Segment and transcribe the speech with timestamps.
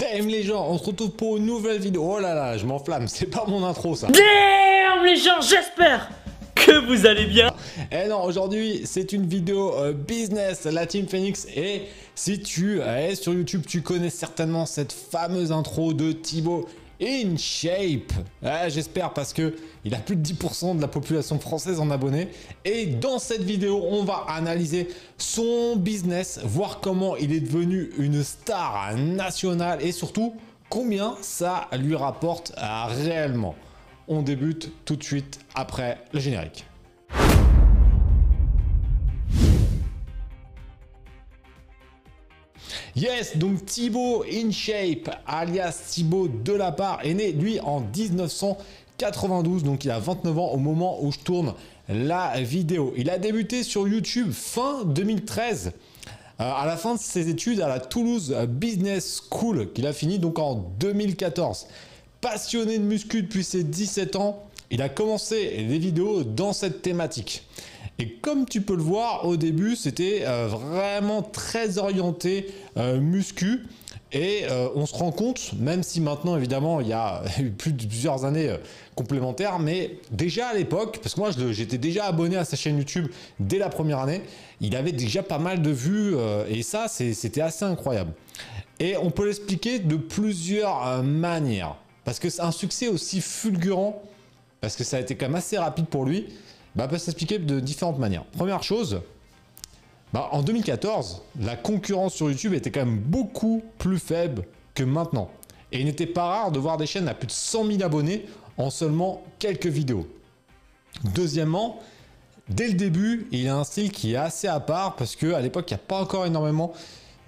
[0.00, 2.14] Damn les gens, on se retrouve pour une nouvelle vidéo.
[2.16, 4.06] Oh là là, je m'enflamme, c'est pas mon intro ça.
[4.06, 6.08] Damn les gens, j'espère
[6.54, 7.52] que vous allez bien.
[7.92, 11.46] Eh non, aujourd'hui c'est une vidéo euh, business, la Team Phoenix.
[11.54, 11.82] Et
[12.14, 16.66] si tu es sur YouTube, tu connais certainement cette fameuse intro de Thibaut
[17.02, 18.12] in shape.
[18.68, 19.54] J'espère parce que
[19.84, 22.28] il a plus de 10% de la population française en abonnés.
[22.64, 28.22] Et dans cette vidéo, on va analyser son business, voir comment il est devenu une
[28.22, 30.34] star nationale et surtout
[30.68, 33.54] combien ça lui rapporte euh, réellement.
[34.08, 36.64] On débute tout de suite après le générique.
[42.96, 49.98] Yes, donc Thibaut InShape, alias Thibaut Delapart, est né lui en 1992, donc il a
[49.98, 51.54] 29 ans au moment où je tourne
[51.88, 52.94] la vidéo.
[52.96, 55.72] Il a débuté sur YouTube fin 2013.
[56.40, 60.18] Euh, à la fin de ses études à la Toulouse Business School, qu'il a fini
[60.18, 61.66] donc en 2014.
[62.20, 67.42] Passionné de muscu depuis ses 17 ans, il a commencé les vidéos dans cette thématique.
[68.00, 72.46] Et comme tu peux le voir, au début, c'était euh, vraiment très orienté
[72.78, 73.66] euh, muscu.
[74.12, 77.72] Et euh, on se rend compte, même si maintenant évidemment il y a eu plus
[77.72, 78.56] de plusieurs années
[78.96, 83.06] complémentaires, mais déjà à l'époque, parce que moi j'étais déjà abonné à sa chaîne YouTube
[83.38, 84.22] dès la première année,
[84.62, 86.14] il avait déjà pas mal de vues
[86.48, 88.12] et ça c'était assez incroyable.
[88.80, 94.02] Et on peut l'expliquer de plusieurs manières, parce que c'est un succès aussi fulgurant,
[94.60, 96.26] parce que ça a été quand même assez rapide pour lui,
[96.76, 98.24] bah, peut s'expliquer de différentes manières.
[98.36, 99.00] Première chose,
[100.12, 105.30] bah, en 2014, la concurrence sur YouTube était quand même beaucoup plus faible que maintenant.
[105.72, 108.26] Et il n'était pas rare de voir des chaînes à plus de 100 000 abonnés
[108.56, 110.06] en seulement quelques vidéos.
[111.14, 111.78] Deuxièmement,
[112.48, 115.70] dès le début, il a un style qui est assez à part parce qu'à l'époque,
[115.70, 116.72] il n'y a pas encore énormément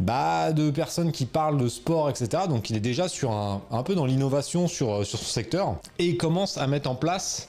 [0.00, 2.44] bah, de personnes qui parlent de sport, etc.
[2.48, 5.76] Donc il est déjà sur un, un peu dans l'innovation sur, sur son secteur.
[6.00, 7.48] Et il commence à mettre en place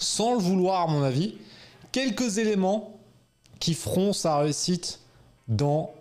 [0.00, 1.36] sans le vouloir à mon avis,
[1.92, 2.98] quelques éléments
[3.60, 4.98] qui feront sa réussite
[5.46, 5.92] dans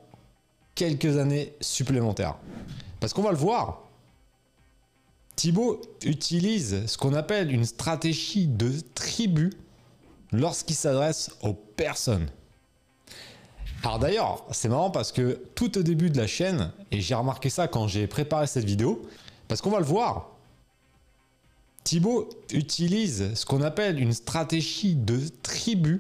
[0.74, 2.36] quelques années supplémentaires.
[3.00, 3.82] Parce qu'on va le voir,
[5.36, 9.52] Thibaut utilise ce qu'on appelle une stratégie de tribu
[10.32, 12.28] lorsqu'il s'adresse aux personnes.
[13.84, 17.50] Alors d'ailleurs, c'est marrant parce que tout au début de la chaîne, et j'ai remarqué
[17.50, 19.02] ça quand j'ai préparé cette vidéo,
[19.48, 20.29] parce qu'on va le voir,
[21.90, 25.98] Thibaut utilise ce qu'on appelle une stratégie de tribu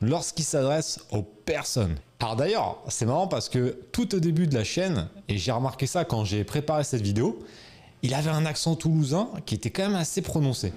[0.00, 1.96] lorsqu'il s'adresse aux personnes.
[2.20, 5.88] Alors d'ailleurs, c'est marrant parce que tout au début de la chaîne, et j'ai remarqué
[5.88, 7.40] ça quand j'ai préparé cette vidéo,
[8.04, 10.72] il avait un accent toulousain qui était quand même assez prononcé.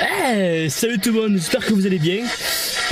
[0.00, 2.24] Hey, salut tout le monde, j'espère que vous allez bien.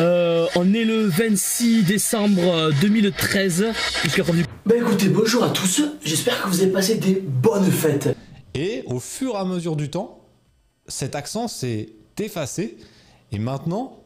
[0.00, 3.66] Euh, on est le 26 décembre 2013.
[4.66, 8.16] Bah écoutez, bonjour à tous, j'espère que vous avez passé des bonnes fêtes.
[8.54, 10.25] Et au fur et à mesure du temps,
[10.88, 12.76] cet accent s'est effacé.
[13.32, 13.98] Et maintenant,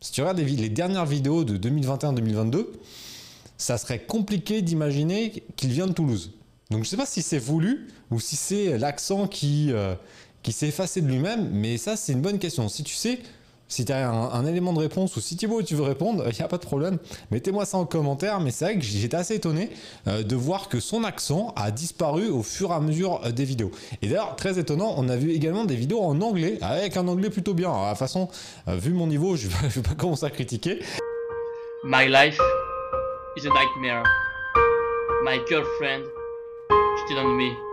[0.00, 2.66] si tu regardes les, dernières vidéos de 2021-2022,
[3.56, 6.32] ça serait compliqué d'imaginer qu'il vient de Toulouse.
[6.70, 9.94] Donc je ne sais pas si c'est voulu ou si c'est l'accent qui, euh,
[10.42, 12.68] qui s'est effacé de lui-même, mais ça c'est une bonne question.
[12.68, 13.20] Si tu sais,
[13.72, 16.42] si tu as un, élément de réponse ou si Thibaut tu veux répondre, il n'y
[16.42, 16.98] a pas de problème.
[17.30, 19.70] Mettez-moi ça en commentaire, mais c'est vrai que j'étais assez étonné
[20.06, 23.44] euh, de voir que son accent a disparu au fur et à mesure euh, des
[23.44, 23.70] vidéos.
[24.02, 27.30] Et d'ailleurs, très étonnant, on a vu également des vidéos en anglais, avec un anglais
[27.30, 27.72] plutôt bien.
[27.72, 28.28] de toute façon,
[28.68, 30.80] euh, vu mon niveau, je ne vais pas commencer à critiquer.
[31.84, 32.38] My life
[33.36, 34.04] is a nightmare.
[35.24, 36.04] My girlfriend
[36.98, 37.71] cheated on me.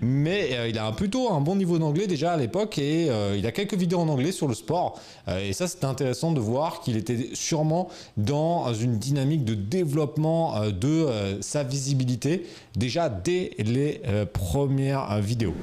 [0.00, 3.46] Mais euh, il a plutôt un bon niveau d'anglais déjà à l'époque et euh, il
[3.46, 5.00] a quelques vidéos en anglais sur le sport.
[5.28, 10.68] Euh, et ça, c'était intéressant de voir qu'il était sûrement dans une dynamique de développement
[10.70, 11.06] de
[11.40, 12.46] sa visibilité
[12.76, 14.00] déjà dès les
[14.32, 15.54] premières vidéos.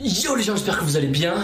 [0.00, 1.34] Yo les gens, j'espère que vous allez bien.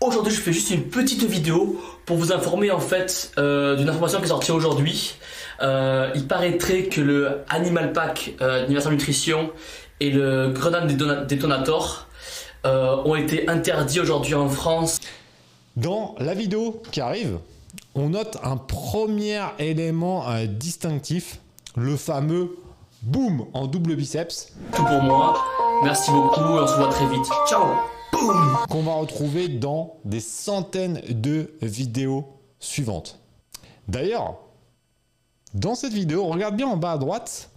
[0.00, 4.24] Aujourd'hui, je fais juste une petite vidéo pour vous informer en fait d'une information qui
[4.26, 5.16] est sortie aujourd'hui.
[5.60, 9.50] il paraîtrait que le Animal Pack Universal Nutrition
[10.00, 12.06] et le Grenade Detonator
[12.64, 14.98] euh, ont été interdits aujourd'hui en France.
[15.76, 17.38] Dans la vidéo qui arrive,
[17.94, 21.40] on note un premier élément euh, distinctif,
[21.76, 22.56] le fameux
[23.02, 24.52] boom en double biceps.
[24.74, 25.44] Tout pour moi.
[25.84, 27.26] Merci beaucoup et on se voit très vite.
[27.48, 27.64] Ciao.
[28.12, 28.58] Boom.
[28.68, 32.26] Qu'on va retrouver dans des centaines de vidéos
[32.58, 33.18] suivantes.
[33.86, 34.34] D'ailleurs,
[35.54, 37.50] dans cette vidéo, regarde bien en bas à droite,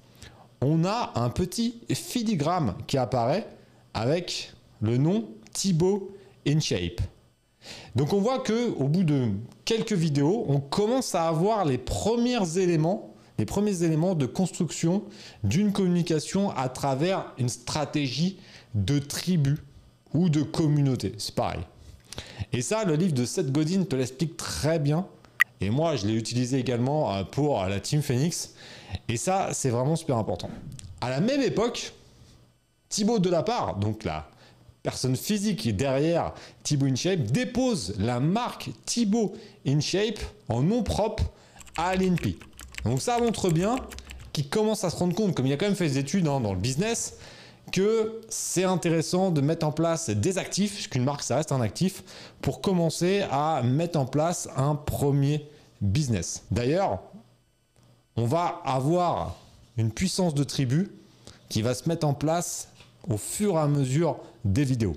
[0.61, 3.47] on a un petit filigrane qui apparaît
[3.93, 6.11] avec le nom Thibaut
[6.47, 7.01] InShape.
[7.95, 9.29] Donc on voit que au bout de
[9.65, 15.03] quelques vidéos, on commence à avoir les premiers éléments, les premiers éléments de construction
[15.43, 18.39] d'une communication à travers une stratégie
[18.73, 19.57] de tribu
[20.13, 21.13] ou de communauté.
[21.17, 21.61] C'est pareil.
[22.53, 25.05] Et ça, le livre de Seth Godin te l'explique très bien.
[25.61, 28.55] Et moi, je l'ai utilisé également euh, pour la Team Phoenix.
[29.07, 30.49] Et ça, c'est vraiment super important.
[31.01, 31.93] À la même époque,
[32.89, 34.27] Thibaut Delapart, donc la
[34.83, 36.33] personne physique derrière
[36.63, 39.33] Thibaut InShape, dépose la marque Thibaut
[39.65, 41.23] InShape en nom propre
[41.77, 42.37] à l'INPI.
[42.85, 43.75] Donc ça montre bien
[44.33, 46.39] qu'il commence à se rendre compte, comme il a quand même fait des études hein,
[46.39, 47.17] dans le business,
[47.71, 52.03] que c'est intéressant de mettre en place des actifs, puisqu'une marque ça reste un actif,
[52.41, 55.47] pour commencer à mettre en place un premier
[55.79, 56.43] business.
[56.51, 57.01] D'ailleurs,
[58.15, 59.35] on va avoir
[59.77, 60.91] une puissance de tribu
[61.49, 62.69] qui va se mettre en place
[63.09, 64.95] au fur et à mesure des vidéos.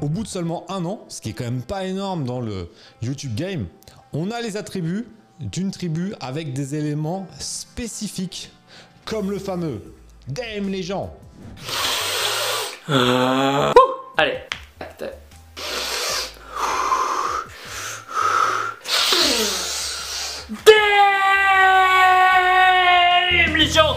[0.00, 2.70] Au bout de seulement un an, ce qui est quand même pas énorme dans le
[3.02, 3.66] YouTube game,
[4.12, 5.06] on a les attributs
[5.40, 8.50] d'une tribu avec des éléments spécifiques,
[9.04, 9.82] comme le fameux
[10.28, 11.14] Damn les gens.
[12.88, 14.38] Allez.
[20.64, 20.76] Damn
[23.56, 23.96] les gens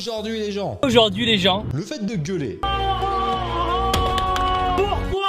[0.00, 1.66] Aujourd'hui les gens, Aujourd'hui, les gens.
[1.74, 2.58] le fait de gueuler,
[4.74, 5.28] Pourquoi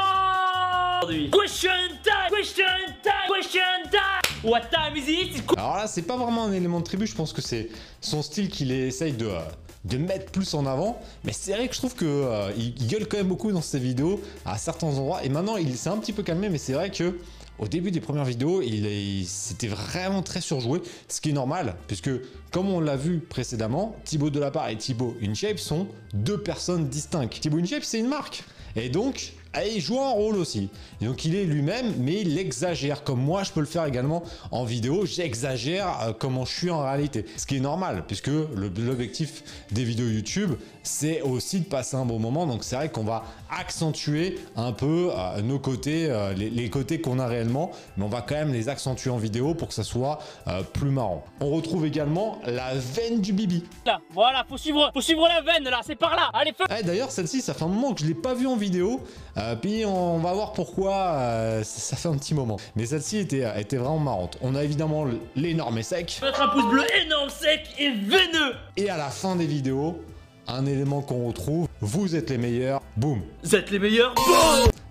[1.01, 1.29] Aujourd'hui.
[1.29, 1.69] Question
[2.01, 2.37] time!
[2.37, 2.63] Question
[3.03, 3.35] time!
[3.35, 4.49] Question time!
[4.49, 5.43] What time is it?
[5.57, 7.67] Alors là, c'est pas vraiment un élément de tribu, je pense que c'est
[7.99, 9.39] son style qu'il essaye de, euh,
[9.83, 11.01] de mettre plus en avant.
[11.25, 13.61] Mais c'est vrai que je trouve que euh, il il gueule quand même beaucoup dans
[13.61, 15.21] ses vidéos à certains endroits.
[15.25, 17.19] Et maintenant, il s'est un petit peu calmé, mais c'est vrai que
[17.61, 22.09] au début des premières vidéos, il, c'était vraiment très surjoué, ce qui est normal, puisque
[22.51, 27.39] comme on l'a vu précédemment, Thibaut Delapart et Thibaut InShape sont deux personnes distinctes.
[27.39, 28.43] Thibaut InShape, c'est une marque.
[28.75, 30.69] Et donc, ah, il joue un rôle aussi.
[31.01, 33.03] Et donc il est lui-même, mais il exagère.
[33.03, 35.05] Comme moi, je peux le faire également en vidéo.
[35.05, 37.25] J'exagère euh, comment je suis en réalité.
[37.37, 40.53] Ce qui est normal, puisque l'objectif des vidéos YouTube,
[40.83, 42.47] c'est aussi de passer un bon moment.
[42.47, 47.01] Donc c'est vrai qu'on va accentuer un peu euh, nos côtés, euh, les, les côtés
[47.01, 49.83] qu'on a réellement, mais on va quand même les accentuer en vidéo pour que ça
[49.83, 51.23] soit euh, plus marrant.
[51.39, 53.63] On retrouve également la veine du bibi.
[53.85, 56.29] Là, voilà, faut suivre, faut suivre la veine là, c'est par là.
[56.33, 56.63] Allez, feu!
[56.79, 59.01] Eh, D'ailleurs, celle-ci, ça fait un moment que je l'ai pas vue en vidéo.
[59.41, 60.93] Euh, puis on va voir pourquoi.
[61.13, 62.57] euh, ça, ça fait un petit moment.
[62.75, 64.37] Mais celle-ci était, était vraiment marrante.
[64.41, 65.05] On a évidemment
[65.35, 66.19] l'énorme sec.
[66.21, 68.55] Mettre un pouce bleu énorme, sec et veineux.
[68.77, 69.99] Et à la fin des vidéos,
[70.47, 71.67] un élément qu'on retrouve.
[71.81, 72.81] Vous êtes les meilleurs.
[72.97, 73.21] Boum.
[73.43, 74.13] Vous êtes les meilleurs.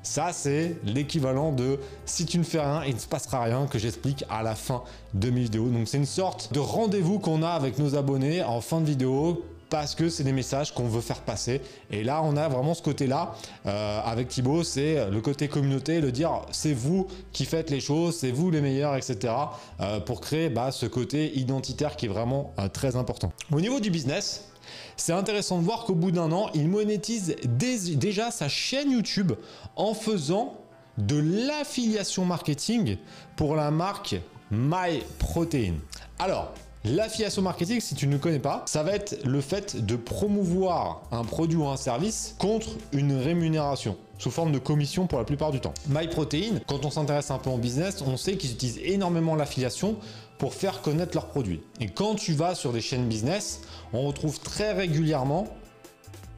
[0.02, 3.78] Ça, c'est l'équivalent de si tu ne fais rien, il ne se passera rien que
[3.78, 4.82] j'explique à la fin
[5.12, 5.66] de mes vidéos.
[5.68, 9.44] Donc, c'est une sorte de rendez-vous qu'on a avec nos abonnés en fin de vidéo
[9.70, 11.62] parce que c'est des messages qu'on veut faire passer.
[11.90, 13.34] Et là, on a vraiment ce côté-là
[13.66, 18.16] euh, avec Thibaut, c'est le côté communauté, le dire c'est vous qui faites les choses,
[18.16, 19.32] c'est vous les meilleurs, etc.
[19.80, 23.32] euh, pour créer bah, ce côté identitaire qui est vraiment euh, très important.
[23.52, 24.50] Au niveau du business,
[24.96, 29.32] c'est intéressant de voir qu'au bout d'un an, il monétise déjà sa chaîne YouTube
[29.76, 30.56] en faisant
[30.98, 32.96] de l'affiliation marketing
[33.36, 34.16] pour la marque
[34.50, 35.74] MyProtein.
[36.18, 36.52] Alors,
[36.84, 41.24] l'affiliation marketing, si tu ne connais pas, ça va être le fait de promouvoir un
[41.24, 45.60] produit ou un service contre une rémunération sous forme de commission pour la plupart du
[45.60, 45.74] temps.
[45.88, 49.96] MyProtein, quand on s'intéresse un peu en business, on sait qu'ils utilisent énormément l'affiliation
[50.38, 51.62] pour faire connaître leurs produits.
[51.80, 53.60] Et quand tu vas sur des chaînes business,
[53.92, 55.48] on retrouve très régulièrement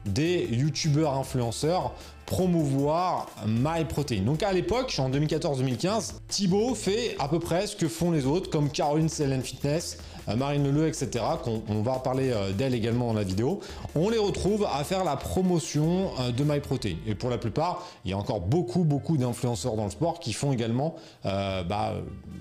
[0.05, 1.93] des youtubeurs influenceurs
[2.25, 4.21] promouvoir MyProtein.
[4.21, 8.49] Donc à l'époque, en 2014-2015, Thibaut fait à peu près ce que font les autres,
[8.49, 9.97] comme Caroline Selen Fitness,
[10.35, 11.09] Marine Leleu, etc.,
[11.43, 13.59] qu'on on va parler euh, d'elle également dans la vidéo.
[13.95, 16.95] On les retrouve à faire la promotion euh, de MyProtein.
[17.07, 20.33] Et pour la plupart, il y a encore beaucoup, beaucoup d'influenceurs dans le sport qui
[20.33, 21.93] font également euh, bah,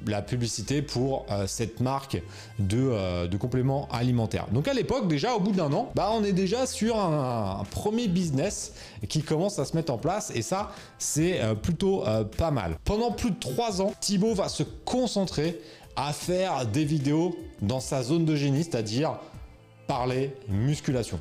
[0.07, 2.21] la publicité pour euh, cette marque
[2.59, 4.47] de, euh, de compléments alimentaires.
[4.53, 7.65] Donc à l'époque, déjà au bout d'un an, bah, on est déjà sur un, un
[7.65, 8.73] premier business
[9.09, 12.77] qui commence à se mettre en place et ça, c'est euh, plutôt euh, pas mal.
[12.85, 15.61] Pendant plus de trois ans, Thibaut va se concentrer
[15.97, 19.19] à faire des vidéos dans sa zone de génie, c'est-à-dire
[19.87, 21.21] parler musculation.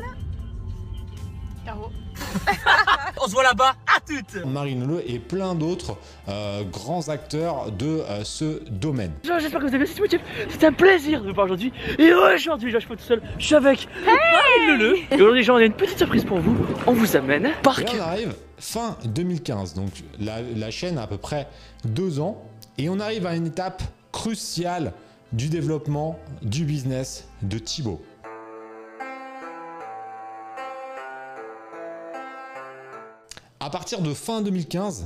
[1.66, 1.92] Caro.
[3.22, 4.44] On se voit là-bas, à toutes!
[4.46, 9.12] Marine Le et plein d'autres euh, grands acteurs de euh, ce domaine.
[9.24, 10.22] J'espère que vous avez bien motif.
[10.50, 11.72] C'est un plaisir de vous voir aujourd'hui.
[12.00, 14.98] Et aujourd'hui, je suis pas tout seul, je suis avec Marine Leleu.
[15.12, 16.56] Et aujourd'hui, on a une petite surprise pour vous.
[16.88, 17.52] On vous amène Et
[17.98, 21.48] on arrive fin 2015, donc la, la chaîne a à peu près
[21.86, 22.42] deux ans,
[22.78, 24.94] et on arrive à une étape cruciale
[25.34, 28.02] du développement du business de Thibaut.
[33.64, 35.06] À partir de fin 2015,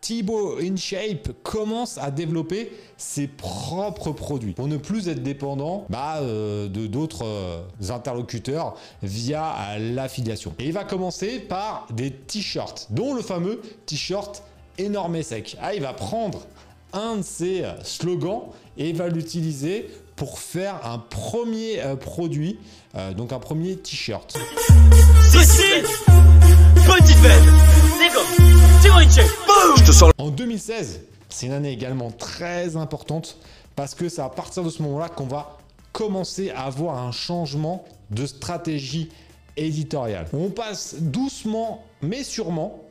[0.00, 6.66] Thibaut InShape commence à développer ses propres produits pour ne plus être dépendant bah, euh,
[6.66, 10.52] de d'autres euh, interlocuteurs via euh, l'affiliation.
[10.58, 14.42] Et il va commencer par des t-shirts, dont le fameux t-shirt
[14.76, 15.56] énorme et sec.
[15.62, 16.40] Ah, il va prendre
[16.92, 18.46] un de ses slogans
[18.76, 22.58] et va l'utiliser pour faire un premier produit,
[23.16, 24.36] donc un premier t-shirt.
[26.96, 27.18] Petite
[27.98, 28.28] c'est comme,
[30.18, 33.36] En 2016, c'est une année également très importante
[33.74, 35.58] parce que c'est à partir de ce moment-là qu'on va
[35.92, 39.08] commencer à avoir un changement de stratégie
[39.56, 40.28] éditoriale.
[40.32, 42.84] On passe doucement mais sûrement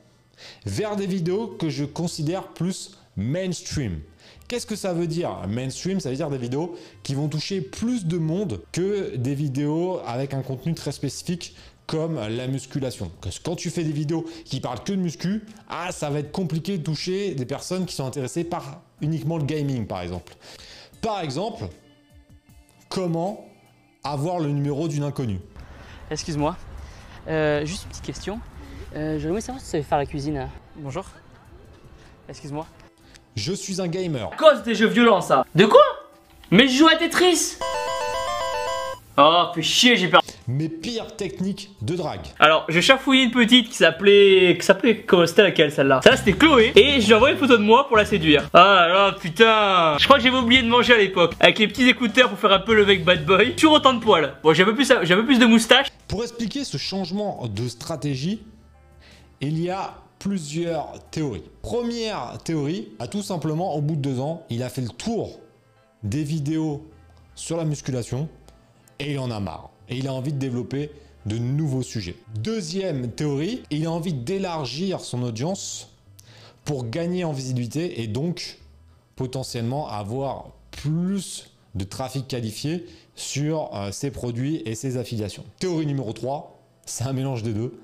[0.65, 4.01] vers des vidéos que je considère plus mainstream.
[4.49, 6.01] Qu'est-ce que ça veut dire mainstream?
[6.01, 10.33] Ça veut dire des vidéos qui vont toucher plus de monde que des vidéos avec
[10.33, 11.55] un contenu très spécifique
[11.87, 13.11] comme la musculation.
[13.21, 16.19] Parce que quand tu fais des vidéos qui parlent que de muscu, ah, ça va
[16.19, 20.33] être compliqué de toucher des personnes qui sont intéressées par uniquement le gaming, par exemple.
[21.01, 21.65] Par exemple,
[22.89, 23.45] comment
[24.03, 25.39] avoir le numéro d'une inconnue?
[26.09, 26.55] Excuse-moi,
[27.27, 28.39] euh, juste une petite question.
[28.95, 30.47] Euh, J'aimerais savoir si tu savais faire la cuisine.
[30.77, 31.05] Bonjour.
[32.29, 32.65] Excuse-moi.
[33.35, 34.29] Je suis un gamer.
[34.37, 35.45] Cause des jeux violents, ça.
[35.55, 35.81] De quoi?
[36.51, 37.57] Mais je joue à Tetris
[39.17, 40.21] Oh, fais chier, j'ai peur.
[40.47, 42.25] Mes pires techniques de drague.
[42.37, 44.57] Alors, j'ai chafouillé une petite qui s'appelait.
[44.59, 44.97] qui s'appelait.
[44.97, 46.73] Comment c'était laquelle celle-là Ça, c'était Chloé.
[46.75, 48.49] Et j'ai envoyé une photo de moi pour la séduire.
[48.53, 49.97] Ah là, putain.
[49.97, 51.33] Je crois que j'avais oublié de manger à l'époque.
[51.39, 53.55] Avec les petits écouteurs pour faire un peu le mec bad boy.
[53.55, 54.33] Toujours autant de poils.
[54.43, 55.87] Bon, j'avais plus, j'avais plus de moustache.
[56.09, 58.41] Pour expliquer ce changement de stratégie,
[59.39, 61.43] il y a plusieurs théories.
[61.61, 65.39] Première théorie, à tout simplement, au bout de deux ans, il a fait le tour
[66.03, 66.85] des vidéos
[67.35, 68.27] sur la musculation
[68.99, 69.72] et il en a marre.
[69.89, 70.91] Et il a envie de développer
[71.25, 72.15] de nouveaux sujets.
[72.35, 75.89] Deuxième théorie, il a envie d'élargir son audience
[76.65, 78.59] pour gagner en visibilité et donc
[79.15, 82.85] potentiellement avoir plus de trafic qualifié
[83.15, 85.43] sur euh, ses produits et ses affiliations.
[85.59, 87.79] Théorie numéro 3, c'est un mélange des deux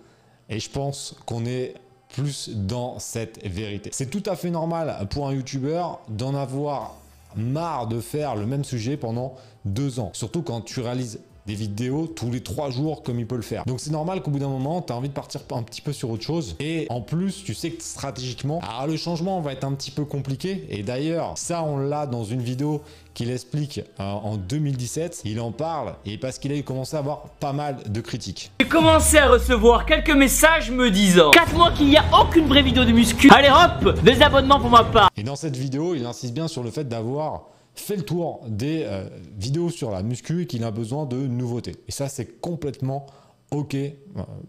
[0.50, 1.75] et je pense qu'on est
[2.10, 3.89] plus dans cette vérité.
[3.94, 6.96] C'est tout à fait normal pour un youtubeur d'en avoir
[7.36, 10.10] marre de faire le même sujet pendant deux ans.
[10.13, 13.65] Surtout quand tu réalises des vidéos tous les trois jours comme il peut le faire.
[13.65, 15.94] Donc c'est normal qu'au bout d'un moment, tu as envie de partir un petit peu
[15.94, 16.56] sur autre chose.
[16.60, 20.06] Et en plus, tu sais que stratégiquement, alors le changement va être un petit peu
[20.06, 20.68] compliqué.
[20.70, 22.84] Et d'ailleurs, ça, on l'a dans une vidéo
[23.15, 25.24] qu'il explique euh, en 2017.
[25.25, 28.51] Il en parle et parce qu'il a commencé à avoir pas mal de critiques.
[28.60, 32.62] J'ai commencé à recevoir quelques messages me disant 4 mois qu'il n'y a aucune vraie
[32.62, 33.27] vidéo de muscu.
[33.32, 35.10] Allez hop, des abonnements pour ma part.
[35.18, 37.46] Et dans cette vidéo, il insiste bien sur le fait d'avoir
[37.79, 41.75] fait le tour des euh, vidéos sur la muscu et qu'il a besoin de nouveautés.
[41.88, 43.05] Et ça, c'est complètement
[43.51, 43.91] ok, euh,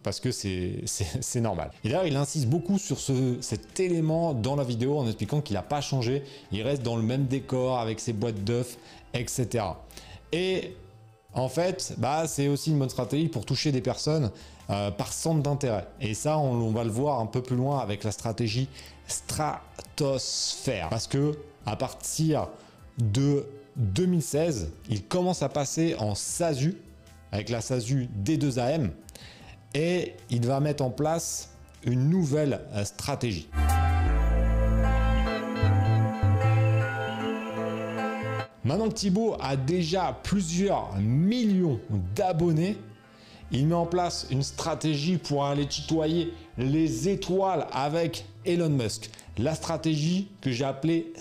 [0.02, 1.70] parce que c'est normal.
[1.84, 5.54] Et d'ailleurs, il insiste beaucoup sur ce, cet élément dans la vidéo en expliquant qu'il
[5.54, 6.22] n'a pas changé,
[6.52, 8.76] il reste dans le même décor avec ses boîtes d'œufs,
[9.14, 9.64] etc.
[10.32, 10.74] Et
[11.34, 14.30] en fait, bah, c'est aussi une bonne stratégie pour toucher des personnes
[14.70, 15.86] euh, par centre d'intérêt.
[16.00, 18.68] Et ça, on, on, va le voir un peu plus loin avec la stratégie
[19.06, 20.88] stratosphère.
[20.88, 22.48] Parce que à partir
[23.00, 26.76] de 2016, il commence à passer en SASU,
[27.32, 28.90] avec la SASU D2AM,
[29.74, 31.50] et il va mettre en place
[31.84, 33.48] une nouvelle euh, stratégie.
[38.64, 41.80] Maintenant que Thibaut a déjà plusieurs millions
[42.14, 42.76] d'abonnés,
[43.52, 49.10] il met en place une stratégie pour aller tutoyer les étoiles avec Elon Musk.
[49.38, 51.12] La stratégie que j'ai appelée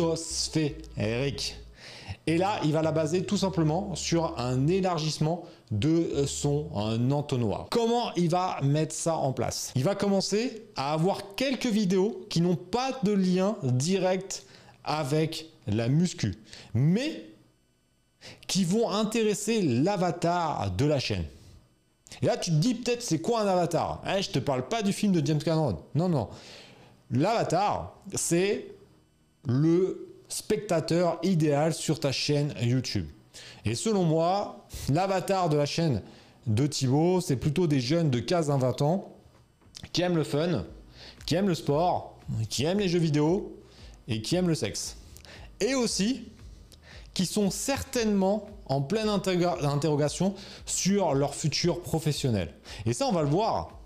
[0.00, 1.56] stratosphérique.
[2.26, 7.66] Et là, il va la baser tout simplement sur un élargissement de son entonnoir.
[7.70, 9.72] Comment il va mettre ça en place?
[9.74, 14.44] Il va commencer à avoir quelques vidéos qui n'ont pas de lien direct
[14.84, 16.34] avec la muscu,
[16.74, 17.24] mais
[18.46, 21.24] qui vont intéresser l'avatar de la chaîne.
[22.22, 24.02] Et là, tu te dis peut-être c'est quoi un avatar?
[24.04, 25.78] Je eh, Je te parle pas du film de James Cameron.
[25.94, 26.28] Non, non.
[27.10, 28.66] L'avatar, c'est
[29.46, 33.06] le spectateur idéal sur ta chaîne YouTube.
[33.64, 36.02] Et selon moi, l'avatar de la chaîne
[36.46, 39.16] de Thibaut, c'est plutôt des jeunes de 15 à 20 ans
[39.92, 40.64] qui aiment le fun,
[41.26, 42.18] qui aiment le sport,
[42.48, 43.56] qui aiment les jeux vidéo
[44.08, 44.96] et qui aiment le sexe.
[45.60, 46.28] Et aussi
[47.14, 52.54] qui sont certainement en pleine interrogation sur leur futur professionnel.
[52.86, 53.79] Et ça, on va le voir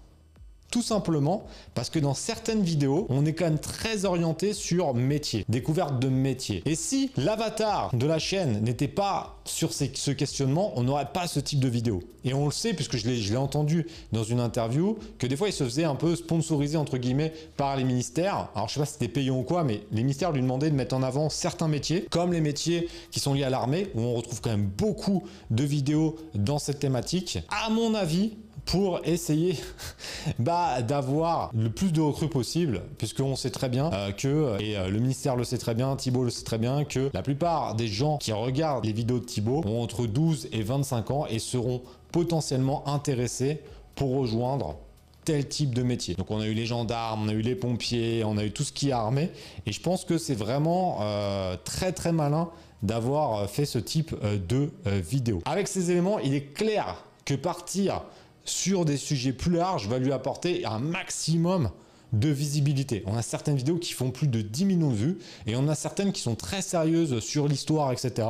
[0.74, 5.44] Tout simplement parce que dans certaines vidéos, on est quand même très orienté sur métier,
[5.48, 6.64] découverte de métier.
[6.66, 11.38] Et si l'avatar de la chaîne n'était pas sur ce questionnement, on n'aurait pas ce
[11.38, 12.02] type de vidéo.
[12.24, 15.52] Et on le sait, puisque je l'ai entendu dans une interview, que des fois il
[15.52, 18.48] se faisait un peu sponsoriser entre guillemets par les ministères.
[18.56, 20.74] Alors je sais pas si c'était payant ou quoi, mais les ministères lui demandaient de
[20.74, 24.14] mettre en avant certains métiers, comme les métiers qui sont liés à l'armée, où on
[24.14, 27.38] retrouve quand même beaucoup de vidéos dans cette thématique.
[27.48, 28.32] À mon avis,
[28.64, 29.58] pour essayer
[30.38, 34.88] bah, d'avoir le plus de recrues possible, puisqu'on sait très bien euh, que, et euh,
[34.88, 37.88] le ministère le sait très bien, Thibaut le sait très bien, que la plupart des
[37.88, 41.82] gens qui regardent les vidéos de Thibaut ont entre 12 et 25 ans et seront
[42.12, 43.60] potentiellement intéressés
[43.94, 44.76] pour rejoindre
[45.24, 46.14] tel type de métier.
[46.14, 48.64] Donc on a eu les gendarmes, on a eu les pompiers, on a eu tout
[48.64, 49.30] ce qui est armé,
[49.66, 52.50] et je pense que c'est vraiment euh, très très malin
[52.82, 55.40] d'avoir fait ce type de vidéo.
[55.46, 58.02] Avec ces éléments, il est clair que partir
[58.44, 61.70] sur des sujets plus larges va lui apporter un maximum
[62.12, 63.02] de visibilité.
[63.06, 65.74] On a certaines vidéos qui font plus de 10 millions de vues et on a
[65.74, 68.28] certaines qui sont très sérieuses sur l'histoire, etc.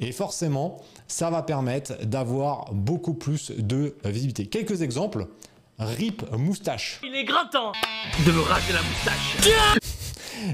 [0.00, 4.46] Et forcément, ça va permettre d'avoir beaucoup plus de visibilité.
[4.46, 5.26] Quelques exemples.
[5.78, 7.02] Rip moustache.
[7.04, 7.72] Il est grand temps
[8.24, 9.36] de me raser la moustache.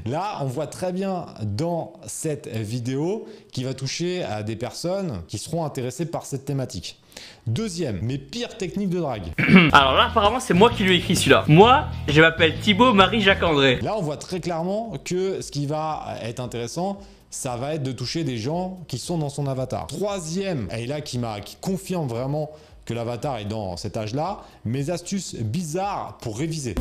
[0.05, 5.39] Là, on voit très bien dans cette vidéo qui va toucher à des personnes qui
[5.39, 7.01] seront intéressées par cette thématique.
[7.47, 9.33] Deuxième, mes pires techniques de drague.
[9.73, 11.45] Alors là, apparemment, c'est moi qui lui ai écrit celui-là.
[11.49, 13.81] Moi, je m'appelle Thibaut Marie-Jacques-André.
[13.83, 17.01] Là, on voit très clairement que ce qui va être intéressant,
[17.31, 19.87] ça va être de toucher des gens qui sont dans son avatar.
[19.87, 22.51] Troisième, et là qui m'a qui confirme vraiment
[22.85, 26.75] que l'avatar est dans cet âge-là, mes astuces bizarres pour réviser.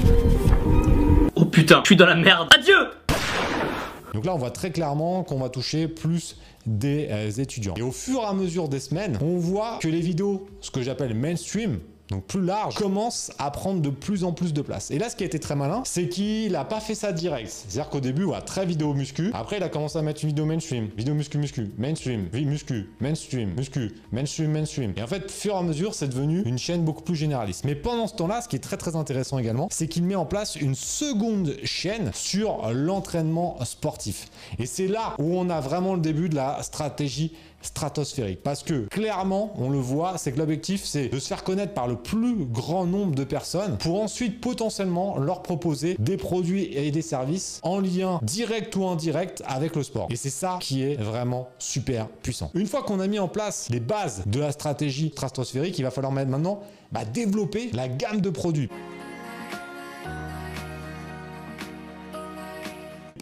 [1.36, 2.50] Oh putain, je suis dans la merde.
[2.54, 2.90] Adieu
[4.14, 7.74] donc là, on voit très clairement qu'on va toucher plus des euh, étudiants.
[7.78, 10.82] Et au fur et à mesure des semaines, on voit que les vidéos, ce que
[10.82, 11.80] j'appelle mainstream,
[12.12, 14.92] donc plus large, commence à prendre de plus en plus de place.
[14.92, 17.50] Et là, ce qui a été très malin, c'est qu'il a pas fait ça direct.
[17.50, 19.32] C'est-à-dire qu'au début, voilà, très vidéo muscu.
[19.34, 22.90] Après, il a commencé à mettre une vidéo mainstream, vidéo muscu muscu, mainstream, vie muscu,
[23.00, 24.94] mainstream, muscu, mainstream, mainstream.
[24.98, 27.64] Et en fait, fur et à mesure, c'est devenu une chaîne beaucoup plus généraliste.
[27.64, 30.26] Mais pendant ce temps-là, ce qui est très très intéressant également, c'est qu'il met en
[30.26, 34.28] place une seconde chaîne sur l'entraînement sportif.
[34.60, 38.44] Et c'est là où on a vraiment le début de la stratégie stratosphérique.
[38.44, 41.88] Parce que clairement, on le voit, c'est que l'objectif, c'est de se faire connaître par
[41.88, 47.02] le plus grand nombre de personnes pour ensuite potentiellement leur proposer des produits et des
[47.02, 50.08] services en lien direct ou indirect avec le sport.
[50.10, 52.52] Et c'est ça qui est vraiment super puissant.
[52.54, 55.92] Une fois qu'on a mis en place les bases de la stratégie stratosphérique, il va
[55.92, 58.70] falloir maintenant bah, développer la gamme de produits.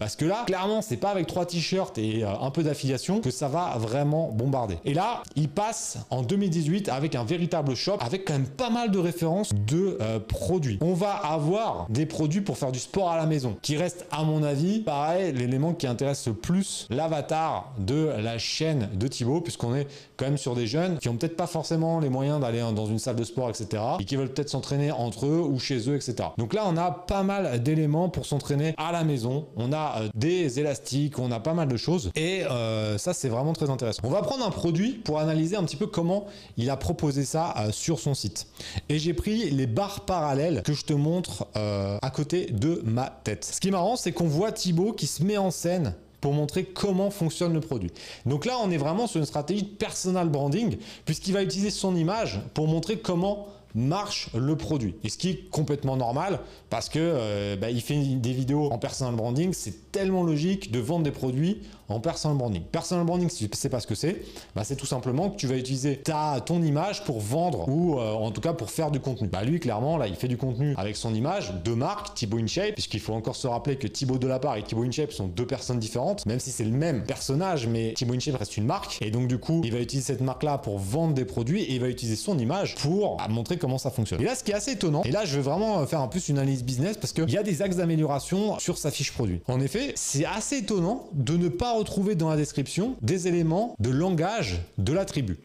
[0.00, 3.30] Parce que là, clairement, c'est pas avec trois t-shirts et euh, un peu d'affiliation que
[3.30, 4.78] ça va vraiment bombarder.
[4.86, 8.90] Et là, il passe en 2018 avec un véritable shop avec quand même pas mal
[8.90, 10.78] de références de euh, produits.
[10.80, 14.24] On va avoir des produits pour faire du sport à la maison qui reste à
[14.24, 19.74] mon avis, pareil, l'élément qui intéresse le plus l'avatar de la chaîne de Thibaut puisqu'on
[19.74, 19.86] est
[20.16, 22.98] quand même sur des jeunes qui ont peut-être pas forcément les moyens d'aller dans une
[22.98, 23.82] salle de sport, etc.
[23.98, 26.30] et qui veulent peut-être s'entraîner entre eux ou chez eux, etc.
[26.38, 29.46] Donc là, on a pas mal d'éléments pour s'entraîner à la maison.
[29.56, 32.10] On a euh, des élastiques, on a pas mal de choses.
[32.16, 34.02] Et euh, ça, c'est vraiment très intéressant.
[34.04, 36.26] On va prendre un produit pour analyser un petit peu comment
[36.56, 38.46] il a proposé ça euh, sur son site.
[38.88, 43.44] Et j'ai pris les barres parallèles que je te montre à côté de ma tête.
[43.44, 46.64] Ce qui est marrant, c'est qu'on voit Thibaut qui se met en scène pour montrer
[46.64, 47.90] comment fonctionne le produit.
[48.26, 51.96] Donc là, on est vraiment sur une stratégie de personal branding, puisqu'il va utiliser son
[51.96, 54.96] image pour montrer comment marche le produit.
[55.04, 59.14] Et ce qui est complètement normal parce que euh, bah, fait des vidéos en personal
[59.14, 62.62] branding, c'est tellement logique de vendre des produits en personal branding.
[62.62, 64.22] Personal branding, si tu sais pas ce que c'est,
[64.54, 68.12] bah, c'est tout simplement que tu vas utiliser ta, ton image pour vendre ou euh,
[68.12, 69.28] en tout cas pour faire du contenu.
[69.28, 72.74] Bah, lui, clairement, là, il fait du contenu avec son image de marque, Thibaut InShape,
[72.74, 76.26] puisqu'il faut encore se rappeler que Thibaut Delapart et Thibaut InShape sont deux personnes différentes,
[76.26, 78.98] même si c'est le même personnage, mais Thibaut InShape reste une marque.
[79.00, 81.80] Et donc, du coup, il va utiliser cette marque-là pour vendre des produits et il
[81.80, 84.20] va utiliser son image pour montrer comment ça fonctionne.
[84.20, 86.28] Et là, ce qui est assez étonnant, et là, je veux vraiment faire un plus
[86.28, 89.40] une analyse business parce qu'il y a des axes d'amélioration sur sa fiche produit.
[89.48, 93.90] En effet, c'est assez étonnant de ne pas retrouver dans la description des éléments de
[93.90, 95.38] langage de la tribu.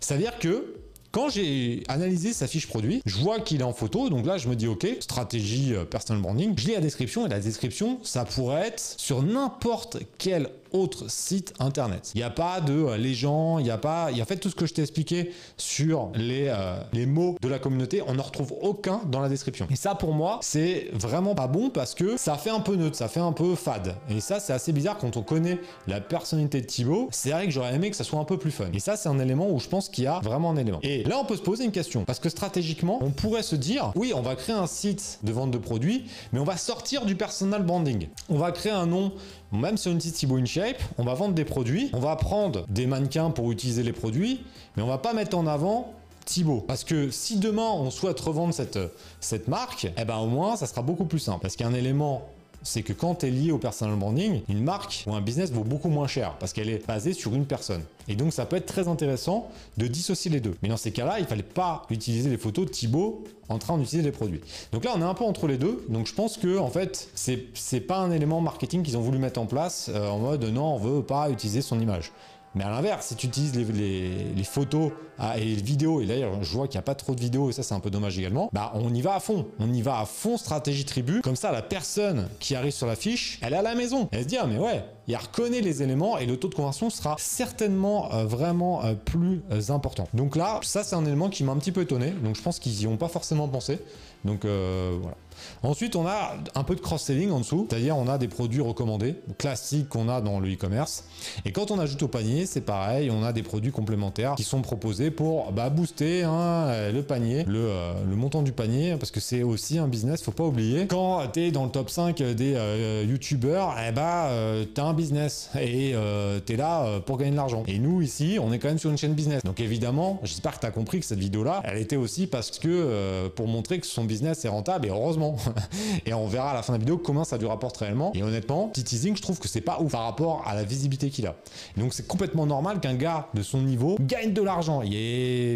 [0.00, 0.74] C'est-à-dire que
[1.14, 4.48] quand j'ai analysé sa fiche produit, je vois qu'il est en photo, donc là je
[4.48, 8.24] me dis ok, stratégie euh, personal branding, je lis la description et la description ça
[8.24, 12.10] pourrait être sur n'importe quel autre site internet.
[12.14, 14.08] Il n'y a pas de euh, les gens, il n'y a pas.
[14.10, 17.36] Il y a fait tout ce que je t'ai expliqué sur les, euh, les mots
[17.40, 19.66] de la communauté, on n'en retrouve aucun dans la description.
[19.70, 22.96] Et ça, pour moi, c'est vraiment pas bon parce que ça fait un peu neutre,
[22.96, 23.94] ça fait un peu fade.
[24.10, 27.08] Et ça, c'est assez bizarre quand on connaît la personnalité de Thibaut.
[27.12, 28.66] C'est vrai que j'aurais aimé que ça soit un peu plus fun.
[28.72, 30.80] Et ça, c'est un élément où je pense qu'il y a vraiment un élément.
[30.82, 33.92] Et là, on peut se poser une question parce que stratégiquement, on pourrait se dire
[33.94, 37.14] oui, on va créer un site de vente de produits, mais on va sortir du
[37.14, 38.08] personal branding.
[38.28, 39.12] On va créer un nom
[39.54, 42.86] même sur une site Thibaut InShape, on va vendre des produits, on va prendre des
[42.86, 44.44] mannequins pour utiliser les produits,
[44.76, 45.92] mais on va pas mettre en avant
[46.24, 46.64] Thibaut.
[46.66, 50.82] Parce que si demain on souhaite revendre cette, marque, eh ben au moins ça sera
[50.82, 51.40] beaucoup plus simple.
[51.40, 52.28] Parce qu'il y a un élément
[52.64, 55.62] c'est que quand tu es lié au personal branding, une marque ou un business vaut
[55.62, 57.82] beaucoup moins cher parce qu'elle est basée sur une personne.
[58.08, 60.54] Et donc ça peut être très intéressant de dissocier les deux.
[60.62, 64.02] Mais dans ces cas-là, il fallait pas utiliser les photos de Thibaut en train d'utiliser
[64.02, 64.40] les produits.
[64.72, 65.84] Donc là, on est un peu entre les deux.
[65.90, 69.40] Donc je pense que en fait, c'est pas un élément marketing qu'ils ont voulu mettre
[69.40, 72.12] en place euh, en mode non, on veut pas utiliser son image.
[72.54, 76.52] Mais à l'inverse, si tu utilises les photos ah, et les vidéos, et d'ailleurs je
[76.52, 78.50] vois qu'il n'y a pas trop de vidéos, et ça c'est un peu dommage également,
[78.52, 79.46] bah on y va à fond.
[79.58, 81.20] On y va à fond stratégie tribu.
[81.22, 84.08] Comme ça, la personne qui arrive sur la fiche, elle est à la maison.
[84.12, 86.88] Elle se dit, ah mais ouais, il reconnaît les éléments et le taux de conversion
[86.90, 90.08] sera certainement euh, vraiment euh, plus euh, important.
[90.14, 92.10] Donc là, ça c'est un élément qui m'a un petit peu étonné.
[92.10, 93.78] Donc je pense qu'ils y ont pas forcément pensé.
[94.24, 95.16] Donc voilà.
[95.62, 99.16] Ensuite, on a un peu de cross-selling en dessous, c'est-à-dire on a des produits recommandés,
[99.36, 101.04] classiques qu'on a dans le e-commerce.
[101.44, 104.62] Et quand on ajoute au panier, c'est pareil, on a des produits complémentaires qui sont
[104.62, 109.20] proposés pour bah, booster hein, le panier, le, euh, le montant du panier, parce que
[109.20, 110.86] c'est aussi un business, faut pas oublier.
[110.86, 114.94] Quand tu es dans le top 5 des euh, youtubeurs, eh bah, euh, t'as un
[114.94, 117.64] business et euh, t'es là euh, pour gagner de l'argent.
[117.66, 119.42] Et nous, ici, on est quand même sur une chaîne business.
[119.42, 123.48] Donc évidemment, j'espère que t'as compris que cette vidéo-là, elle était aussi parce que pour
[123.48, 125.36] montrer que son business est rentable, et heureusement.
[126.06, 128.12] et on verra à la fin de la vidéo comment ça lui rapporte réellement.
[128.14, 131.08] Et honnêtement, petit teasing, je trouve que c'est pas ouf par rapport à la visibilité
[131.08, 131.36] qu'il a.
[131.76, 134.82] Donc c'est complètement normal qu'un gars de son niveau gagne de l'argent.
[134.82, 134.93] Il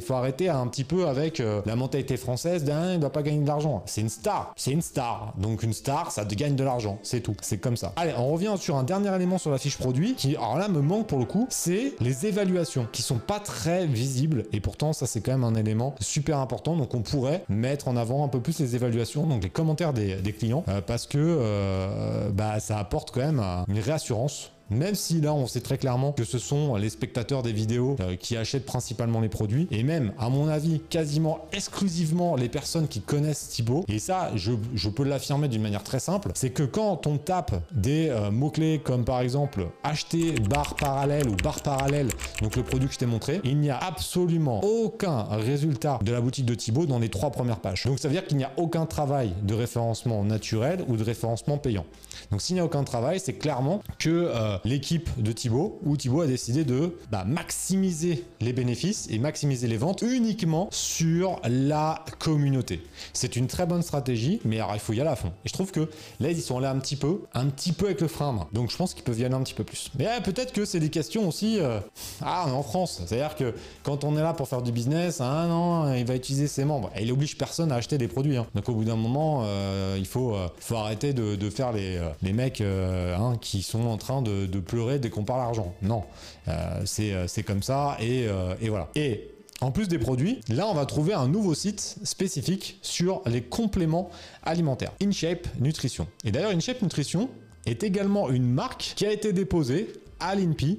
[0.07, 3.41] faut arrêter un petit peu avec euh, la mentalité française d'un il doit pas gagner
[3.41, 3.83] de l'argent.
[3.87, 4.53] C'est une star.
[4.57, 5.35] C'est une star.
[5.37, 6.99] Donc une star, ça te gagne de l'argent.
[7.03, 7.37] C'est tout.
[7.43, 7.93] C'est comme ça.
[7.97, 10.81] Allez, on revient sur un dernier élément sur la fiche produit qui, alors là, me
[10.81, 14.45] manque pour le coup, c'est les évaluations qui sont pas très visibles.
[14.53, 16.77] Et pourtant, ça c'est quand même un élément super important.
[16.77, 20.35] Donc on pourrait mettre en avant un peu plus les évaluations, donc les commentaires des,
[20.39, 25.35] clients, euh, parce que euh, bah, ça apporte quand même une réassurance même si là
[25.35, 29.21] on sait très clairement que ce sont les spectateurs des vidéos euh, qui achètent principalement
[29.21, 33.99] les produits, et même à mon avis quasiment exclusivement les personnes qui connaissent Thibaut, et
[33.99, 34.53] ça je,
[34.89, 39.05] peux l'affirmer d'une manière très simple, c'est que quand on tape des euh, mots-clés comme
[39.05, 42.09] par exemple acheter barre parallèle ou barre parallèle,
[42.43, 46.21] donc le produit que je t'ai montré, il n'y a absolument aucun résultat de la
[46.21, 47.85] boutique de Thibaut dans les trois premières pages.
[47.87, 51.59] Donc ça veut dire qu'il n'y a aucun travail de référencement naturel ou de référencement
[51.59, 51.85] payant.
[52.31, 56.21] Donc s'il n'y a aucun travail, c'est clairement que euh, l'équipe de Thibaut ou Thibaut
[56.23, 62.83] a décidé de bah, maximiser les bénéfices et maximiser les ventes uniquement sur la communauté.
[63.13, 65.33] C'est une très bonne stratégie, mais alors il faut y aller à fond.
[65.45, 65.89] Et je trouve que
[66.21, 68.47] là ils sont allés un petit peu, un petit peu avec le frein.
[68.53, 69.91] Donc je pense qu'ils peuvent y aller un petit peu plus.
[69.99, 71.59] Mais ouais, peut-être que c'est des questions aussi.
[71.59, 71.81] euh,
[72.23, 73.03] ah, on est en France.
[73.07, 76.47] C'est-à-dire que quand on est là pour faire du business, ah non, il va utiliser
[76.47, 76.91] ses membres.
[76.97, 78.37] Et il oblige personne à acheter des produits.
[78.37, 78.47] hein.
[78.55, 82.33] Donc au bout d'un moment, euh, il faut, euh, faut arrêter de, faire les, les
[82.33, 85.75] mecs hein, qui sont en train de, de pleurer dès qu'on parle argent.
[85.83, 86.05] Non,
[86.49, 88.89] Euh, c'est euh, c'est comme ça et, euh, et voilà.
[88.95, 89.29] Et
[89.61, 94.11] en plus des produits, là on va trouver un nouveau site spécifique sur les compléments
[94.45, 94.93] alimentaires.
[95.03, 96.07] InShape Nutrition.
[96.25, 97.29] Et d'ailleurs InShape Nutrition
[97.67, 100.79] est également une marque qui a été déposée à l'INPI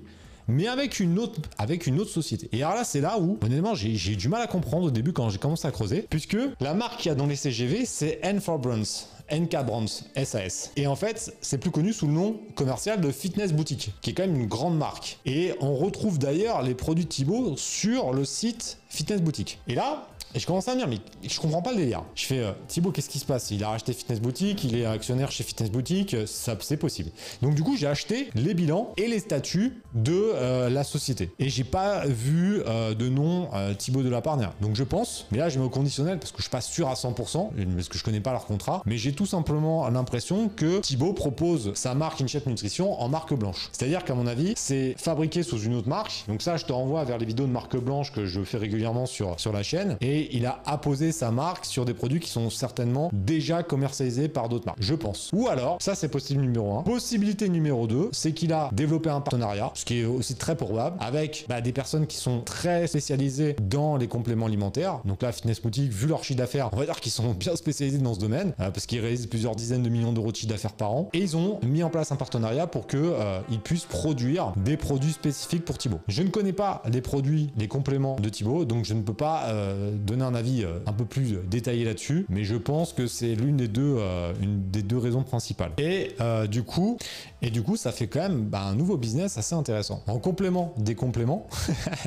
[0.49, 2.49] mais avec une autre, avec une autre société.
[2.51, 5.29] Et alors là, c'est là où, honnêtement, j'ai du mal à comprendre au début quand
[5.29, 8.60] j'ai commencé à creuser, puisque la marque qu'il y a dans les CGV, c'est N4
[8.60, 9.05] Brands.
[9.31, 9.85] NK Brands,
[10.23, 10.71] SAS.
[10.75, 14.13] Et en fait, c'est plus connu sous le nom commercial de Fitness Boutique, qui est
[14.13, 15.19] quand même une grande marque.
[15.25, 19.59] Et on retrouve d'ailleurs les produits Thibaut sur le site Fitness Boutique.
[19.67, 22.03] Et là, et je commence à me dire, mais je comprends pas le délire.
[22.13, 23.49] Je fais, euh, Thibaut, qu'est-ce qui se passe?
[23.51, 27.09] Il a racheté Fitness Boutique, il est actionnaire chez Fitness Boutique, euh, ça c'est possible.
[27.41, 31.31] Donc du coup, j'ai acheté les bilans et les statuts de euh, la société.
[31.39, 34.53] Et j'ai pas vu de nom Thibaut de la Parnière.
[34.61, 36.87] Donc je pense, mais là je mets au conditionnel parce que je suis pas sûr
[36.87, 40.79] à 100%, parce que je connais pas leur contrat, mais j'ai tout simplement l'impression que
[40.79, 43.69] Thibaut propose sa marque InShape Nutrition en marque blanche.
[43.71, 46.25] C'est-à-dire qu'à mon avis, c'est fabriqué sous une autre marque.
[46.27, 49.05] Donc ça, je te renvoie vers les vidéos de marque blanche que je fais régulièrement
[49.05, 49.97] sur, sur la chaîne.
[50.01, 54.27] Et et il a apposé sa marque sur des produits qui sont certainement déjà commercialisés
[54.27, 55.29] par d'autres marques, je pense.
[55.34, 56.84] Ou alors, ça c'est possible numéro 1.
[56.84, 60.97] Possibilité numéro 2, c'est qu'il a développé un partenariat, ce qui est aussi très probable,
[60.99, 64.99] avec bah, des personnes qui sont très spécialisées dans les compléments alimentaires.
[65.05, 67.99] Donc là, Fitness Boutique, vu leur chiffre d'affaires, on va dire qu'ils sont bien spécialisés
[67.99, 70.73] dans ce domaine, euh, parce qu'ils réalisent plusieurs dizaines de millions d'euros de chiffre d'affaires
[70.73, 71.10] par an.
[71.13, 75.12] Et ils ont mis en place un partenariat pour que euh, puissent produire des produits
[75.12, 75.99] spécifiques pour Thibaut.
[76.08, 79.43] Je ne connais pas les produits, les compléments de Thibaut, donc je ne peux pas
[79.47, 83.35] euh, donner un avis euh, un peu plus détaillé là-dessus, mais je pense que c'est
[83.35, 85.71] l'une des deux, euh, des deux raisons principales.
[85.77, 86.97] Et euh, du coup,
[87.41, 90.03] et du coup, ça fait quand même bah, un nouveau business assez intéressant.
[90.07, 91.47] En complément des compléments,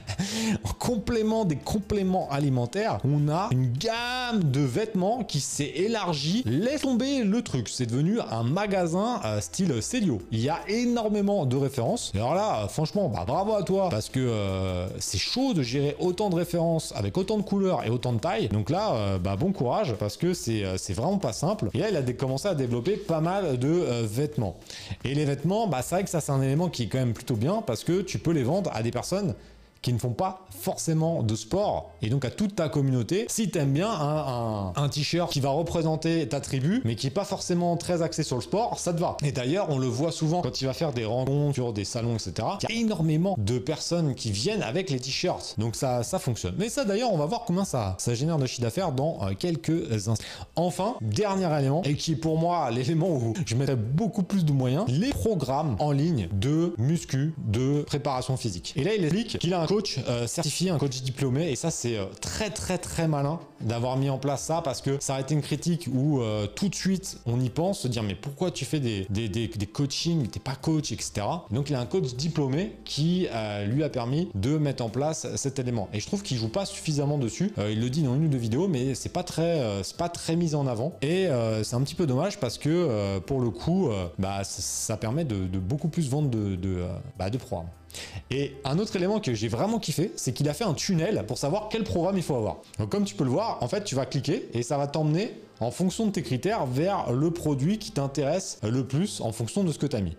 [0.64, 6.42] en complément des compléments alimentaires, on a une gamme de vêtements qui s'est élargie.
[6.44, 10.20] Laisse tomber le truc, c'est devenu un magasin euh, style Célio.
[10.32, 12.12] Il y a énormément de références.
[12.14, 15.62] Et alors là, euh, franchement, bah, bravo à toi, parce que euh, c'est chaud de
[15.62, 18.48] gérer autant de références avec autant de couleurs et autant de tailles.
[18.48, 21.68] Donc là, euh, bah, bon courage, parce que c'est euh, c'est vraiment pas simple.
[21.74, 24.57] Et là, il a commencé à développer pas mal de euh, vêtements.
[25.05, 27.12] Et les vêtements, bah, c'est vrai que ça, c'est un élément qui est quand même
[27.12, 29.35] plutôt bien, parce que tu peux les vendre à des personnes
[29.83, 33.27] qui ne font pas forcément de sport et donc à toute ta communauté.
[33.29, 37.77] Si t'aimes bien un, t-shirt qui va représenter ta tribu, mais qui est pas forcément
[37.77, 39.16] très axé sur le sport, ça te va.
[39.25, 42.14] Et d'ailleurs, on le voit souvent quand il va faire des rencontres sur des salons,
[42.14, 42.33] etc.
[42.62, 45.55] Il y a énormément de personnes qui viennent avec les t-shirts.
[45.59, 46.55] Donc ça, ça fonctionne.
[46.59, 49.33] Mais ça, d'ailleurs, on va voir combien ça, ça génère de chiffre d'affaires dans euh,
[49.38, 50.25] quelques instants.
[50.57, 54.53] Enfin, dernier élément, et qui est pour moi l'élément où je mettrais beaucoup plus de
[54.53, 58.75] moyens, les programmes en ligne de muscu, de préparation physique.
[58.77, 59.66] Et là, il explique qu'il a un
[60.08, 64.11] euh, certifié, un coach diplômé, et ça, c'est euh, très très très malin d'avoir mis
[64.11, 67.18] en place ça parce que ça a été une critique où euh, tout de suite
[67.26, 70.40] on y pense, se dire mais pourquoi tu fais des, des, des, des coachings, t'es
[70.40, 71.26] pas coach, etc.
[71.50, 73.28] Donc il a un coach diplômé qui
[73.66, 75.88] lui a permis de mettre en place cet élément.
[75.92, 77.52] Et je trouve qu'il joue pas suffisamment dessus.
[77.70, 80.54] Il le dit dans une ou deux vidéos, mais c'est pas très, pas très mis
[80.54, 80.94] en avant.
[81.02, 81.28] Et
[81.62, 85.88] c'est un petit peu dommage parce que pour le coup, bah, ça, permet de, beaucoup
[85.88, 86.87] plus vendre de,
[87.18, 87.68] bah, de programmes.
[88.31, 91.38] Et un autre élément que j'ai vraiment kiffé, c'est qu'il a fait un tunnel pour
[91.38, 92.59] savoir quel programme il faut avoir.
[92.78, 95.33] Donc comme tu peux le voir, en fait, tu vas cliquer et ça va t'emmener
[95.62, 99.72] en fonction de tes critères vers le produit qui t'intéresse le plus en fonction de
[99.72, 100.16] ce que tu as mis.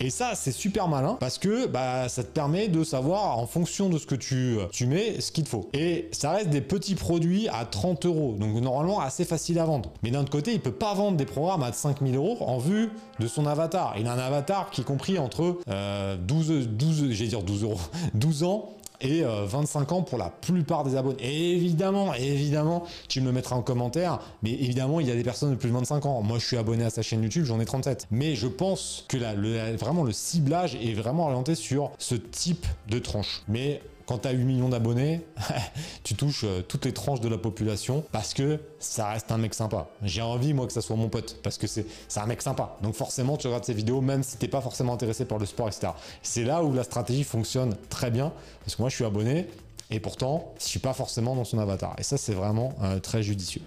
[0.00, 3.88] Et ça, c'est super malin parce que bah, ça te permet de savoir en fonction
[3.88, 5.68] de ce que tu, tu mets ce qu'il te faut.
[5.72, 9.92] Et ça reste des petits produits à 30 euros, donc normalement assez facile à vendre.
[10.02, 12.90] Mais d'un autre côté, il peut pas vendre des programmes à 5000 euros en vue
[13.18, 13.94] de son avatar.
[13.98, 17.80] Il a un avatar qui est compris entre euh, 12, 12, j'ai dire 12 euros,
[18.14, 21.16] 12 ans et euh, 25 ans pour la plupart des abonnés.
[21.52, 25.50] Évidemment, évidemment, tu me le mettras en commentaire, mais évidemment, il y a des personnes
[25.50, 26.22] de plus de 25 ans.
[26.22, 28.06] Moi, je suis abonné à sa chaîne YouTube, j'en ai 37.
[28.10, 32.14] Mais je pense que là, le, la- vraiment, le ciblage est vraiment orienté sur ce
[32.14, 33.42] type de tranche.
[33.48, 33.80] Mais
[34.10, 35.20] quand tu as 8 millions d'abonnés,
[36.02, 39.54] tu touches euh, toutes les tranches de la population parce que ça reste un mec
[39.54, 39.86] sympa.
[40.02, 42.76] J'ai envie, moi, que ça soit mon pote parce que c'est un mec sympa.
[42.82, 45.68] Donc forcément, tu regardes ses vidéos, même si t'es pas forcément intéressé par le sport,
[45.68, 45.92] etc.
[46.24, 48.32] C'est là où la stratégie fonctionne très bien
[48.64, 49.46] parce que moi, je suis abonné.
[49.92, 51.94] Et pourtant, je suis pas forcément dans son avatar.
[51.98, 53.62] Et ça, c'est vraiment euh, très judicieux.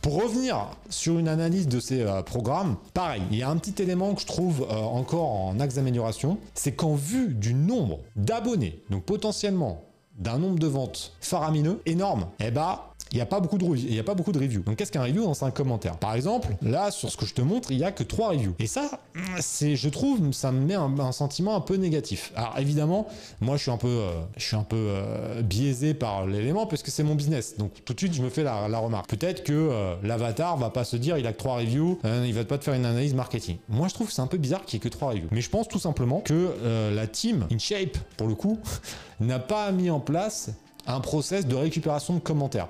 [0.00, 3.82] Pour revenir sur une analyse de ces euh, programmes, pareil, il y a un petit
[3.82, 9.04] élément que je trouve encore en axe d'amélioration, c'est qu'en vue du nombre d'abonnés, donc
[9.04, 9.85] potentiellement
[10.18, 13.94] d'un nombre de ventes faramineux, énorme, eh bah, il n'y a pas beaucoup de il
[13.94, 14.62] y a pas beaucoup de reviews.
[14.62, 15.96] Donc qu'est-ce qu'un review dans un commentaire?
[15.96, 18.54] Par exemple, là sur ce que je te montre, il y a que trois reviews.
[18.58, 19.00] Et ça,
[19.40, 22.32] c'est, je trouve, ça me met un, sentiment un peu négatif.
[22.34, 23.06] Alors évidemment,
[23.40, 26.82] moi je suis un peu, euh, je suis un peu euh, biaisé par l'élément parce
[26.82, 27.56] que c'est mon business.
[27.58, 29.08] Donc tout de suite, je me fais la, remarque.
[29.08, 32.34] Peut-être que euh, l'avatar va pas se dire, il a que trois reviews, euh, il
[32.34, 33.56] va pas te faire une analyse marketing.
[33.68, 35.28] Moi, je trouve que c'est un peu bizarre qu'il y ait que trois reviews.
[35.30, 38.58] Mais je pense tout simplement que euh, la team InShape, pour le coup,
[39.20, 40.50] n'a pas mis en place
[40.86, 42.68] un process de récupération de commentaires.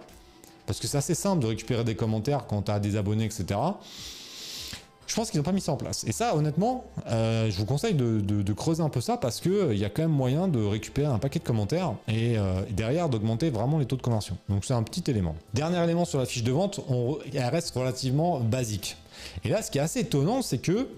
[0.67, 3.59] Parce que c'est assez simple de récupérer des commentaires quand tu as des abonnés, etc.
[5.07, 6.05] Je pense qu'ils n'ont pas mis ça en place.
[6.05, 9.85] Et ça, honnêtement, euh, je vous conseille de, creuser un peu ça parce qu'il y
[9.85, 13.79] a quand même moyen de récupérer un paquet de commentaires et euh, derrière d'augmenter vraiment
[13.79, 14.37] les taux de conversion.
[14.49, 15.37] Donc c'est un petit élément.
[15.55, 16.81] Dernier élément sur la fiche de vente,
[17.33, 18.97] elle reste relativement basique.
[19.45, 20.89] Et là, ce qui est assez étonnant, c'est que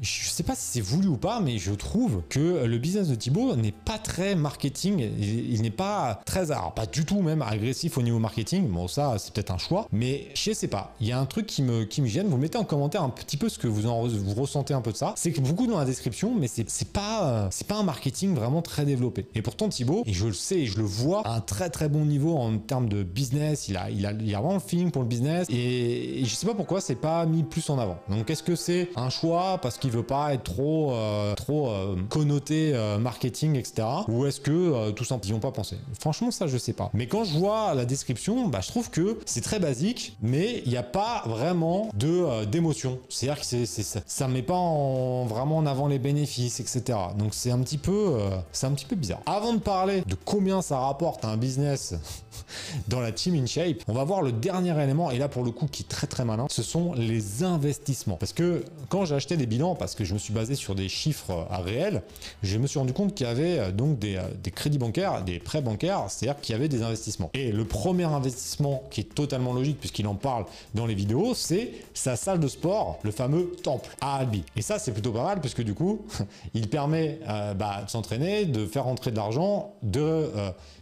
[0.00, 3.14] je sais pas si c'est voulu ou pas, mais je trouve que le business de
[3.14, 5.10] Thibaut n'est pas très marketing.
[5.18, 8.68] Il, n'est pas très, alors pas du tout même agressif au niveau marketing.
[8.68, 10.94] Bon, ça, c'est peut-être un choix, mais je sais pas.
[11.00, 12.28] Il y a un truc qui me, qui me gêne.
[12.28, 14.96] Vous mettez en commentaire un petit peu ce que vous vous ressentez un peu de
[14.96, 15.14] ça.
[15.16, 18.84] C'est que beaucoup dans la description, mais c'est pas, c'est pas un marketing vraiment très
[18.84, 19.26] développé.
[19.34, 21.88] Et pourtant, Thibaut, et je le sais, et je le vois, à un très très
[21.88, 23.68] bon niveau en termes de business.
[23.68, 25.46] Il a, il a, il a vraiment le feeling pour le business.
[25.50, 27.98] Et, et je sais pas pourquoi c'est pas mis plus en avant.
[28.08, 31.68] Donc, est-ce que c'est un choix parce qu'il qu'il veut pas être trop, euh, trop
[31.70, 33.86] euh, connoté euh, marketing, etc.
[34.08, 35.76] Ou est-ce que tout simplement ils ont pas pensé?
[36.00, 36.90] Franchement, ça, je sais pas.
[36.94, 40.70] Mais quand je vois la description, bah, je trouve que c'est très basique, mais il
[40.70, 42.98] n'y a pas vraiment de d'émotion.
[43.08, 46.98] C'est-à-dire que c'est, c'est- ça, met pas en, vraiment en avant les bénéfices, etc.
[47.18, 48.18] Donc c'est un petit peu,
[48.52, 49.20] c'est un petit peu bizarre.
[49.26, 51.94] Avant de parler de combien ça rapporte un business
[52.88, 55.66] dans la team InShape, on va voir le dernier élément, et là pour le coup
[55.66, 58.16] qui est très très malin, ce sont les investissements.
[58.16, 60.88] Parce que quand j'ai acheté des bilans, parce que je me suis basé sur des
[60.88, 62.02] chiffres euh, à réels,
[62.42, 65.22] je me suis rendu compte qu'il y avait euh, donc des, euh, des crédits bancaires,
[65.24, 67.30] des prêts bancaires, c'est-à-dire qu'il y avait des investissements.
[67.34, 71.72] Et le premier investissement qui est totalement logique puisqu'il en parle dans les vidéos, c'est
[71.94, 74.44] sa salle de sport, le fameux temple à Albi.
[74.56, 76.06] Et ça c'est plutôt pas mal puisque du coup,
[76.54, 77.20] il permet
[77.56, 80.30] bah, de s'entraîner, de faire rentrer de l'argent, de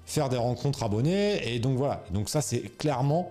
[0.04, 2.02] faire des rencontres abonnés, et donc voilà.
[2.10, 3.30] Donc ça c'est clairement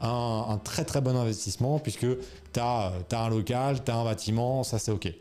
[0.00, 2.06] un, très très bon investissement puisque
[2.52, 5.12] tu as, un local, tu as un bâtiment, ça c'est ok.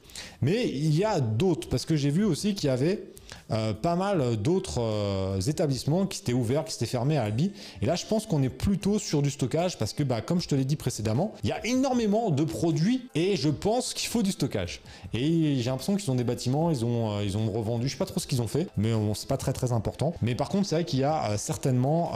[0.42, 3.04] Mais il y a d'autres, parce que j'ai vu aussi qu'il y avait
[3.52, 7.52] euh, pas mal d'autres euh, établissements qui étaient ouverts, qui s'étaient fermés à Albi.
[7.82, 10.48] Et là, je pense qu'on est plutôt sur du stockage parce que, bah, comme je
[10.48, 14.24] te l'ai dit précédemment, il y a énormément de produits et je pense qu'il faut
[14.24, 14.82] du stockage.
[15.14, 17.98] Et j'ai l'impression qu'ils ont des bâtiments, ils ont, euh, ils ont revendu, je sais
[17.98, 20.14] pas trop ce qu'ils ont fait, mais bon, c'est pas très très important.
[20.22, 22.12] Mais par contre, c'est vrai qu'il y a certainement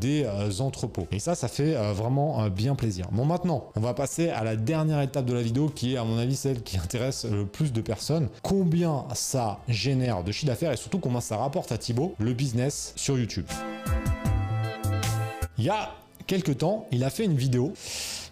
[0.00, 0.26] des
[0.60, 1.06] entrepôts.
[1.10, 3.08] Et ça, ça fait vraiment bien plaisir.
[3.12, 6.04] Bon, maintenant, on va passer à la dernière étape de la vidéo qui est, à
[6.04, 8.28] mon avis, celle qui intéresse le plus de personnes.
[8.42, 13.18] Combien ça génère de chiffre d'affaires surtout combien ça rapporte à Thibaut le business sur
[13.18, 13.46] YouTube.
[15.58, 15.94] Il y a
[16.26, 17.72] quelques temps, il a fait une vidéo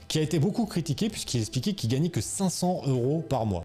[0.08, 3.64] qui a été beaucoup critiquée puisqu'il expliquait qu'il gagnait que 500 euros par mois.